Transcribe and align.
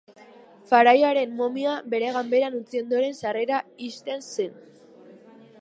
Faraoiaren 0.71 1.35
momia 1.41 1.75
bere 1.95 2.09
ganberan 2.17 2.57
utzi 2.63 2.83
ondoren 2.87 3.17
sarrera 3.25 3.63
ixten 3.91 4.29
zen. 4.39 4.61